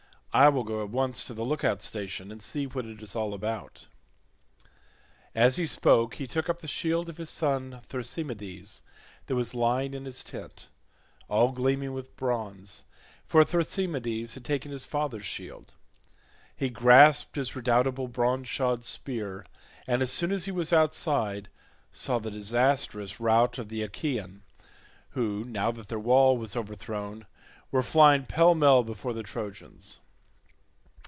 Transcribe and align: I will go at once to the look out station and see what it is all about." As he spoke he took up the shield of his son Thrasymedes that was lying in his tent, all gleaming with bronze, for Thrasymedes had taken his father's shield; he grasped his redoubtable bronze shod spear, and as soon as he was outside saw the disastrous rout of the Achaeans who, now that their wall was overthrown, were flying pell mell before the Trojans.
I 0.33 0.47
will 0.47 0.63
go 0.63 0.81
at 0.81 0.89
once 0.89 1.25
to 1.25 1.33
the 1.33 1.43
look 1.43 1.65
out 1.65 1.81
station 1.81 2.31
and 2.31 2.41
see 2.41 2.65
what 2.65 2.85
it 2.85 3.01
is 3.01 3.17
all 3.17 3.33
about." 3.33 3.89
As 5.35 5.57
he 5.57 5.65
spoke 5.65 6.13
he 6.15 6.25
took 6.25 6.47
up 6.47 6.59
the 6.59 6.69
shield 6.69 7.09
of 7.09 7.17
his 7.17 7.29
son 7.29 7.81
Thrasymedes 7.89 8.81
that 9.25 9.35
was 9.35 9.53
lying 9.53 9.93
in 9.93 10.05
his 10.05 10.23
tent, 10.23 10.69
all 11.27 11.51
gleaming 11.51 11.91
with 11.91 12.15
bronze, 12.15 12.85
for 13.25 13.43
Thrasymedes 13.43 14.35
had 14.35 14.45
taken 14.45 14.71
his 14.71 14.85
father's 14.85 15.25
shield; 15.25 15.73
he 16.55 16.69
grasped 16.69 17.35
his 17.35 17.53
redoubtable 17.53 18.07
bronze 18.07 18.47
shod 18.47 18.85
spear, 18.85 19.45
and 19.85 20.01
as 20.01 20.13
soon 20.13 20.31
as 20.31 20.45
he 20.45 20.51
was 20.53 20.71
outside 20.71 21.49
saw 21.91 22.19
the 22.19 22.31
disastrous 22.31 23.19
rout 23.19 23.57
of 23.59 23.67
the 23.67 23.81
Achaeans 23.81 24.43
who, 25.09 25.43
now 25.43 25.71
that 25.71 25.89
their 25.89 25.99
wall 25.99 26.37
was 26.37 26.55
overthrown, 26.55 27.25
were 27.69 27.83
flying 27.83 28.25
pell 28.25 28.55
mell 28.55 28.81
before 28.81 29.11
the 29.11 29.23
Trojans. 29.23 29.99